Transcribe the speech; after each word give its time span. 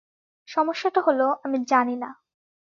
সমস্যাটা 0.47 1.01
হল, 1.01 1.21
আমি 1.43 1.57
জানি 1.65 1.95
না। 1.95 2.09